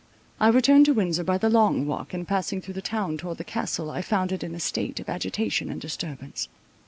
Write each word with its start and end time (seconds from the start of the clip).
I 0.39 0.47
returned 0.47 0.87
to 0.87 0.95
Windsor 0.95 1.23
by 1.23 1.37
the 1.37 1.47
Long 1.47 1.85
Walk, 1.85 2.11
and 2.11 2.27
passing 2.27 2.59
through 2.59 2.73
the 2.73 2.81
town 2.81 3.17
towards 3.17 3.37
the 3.37 3.43
Castle, 3.43 3.91
I 3.91 4.01
found 4.01 4.31
it 4.31 4.43
in 4.43 4.55
a 4.55 4.59
state 4.59 4.99
of 4.99 5.07
agitation 5.09 5.69
and 5.69 5.79
disturbance. 5.79 6.47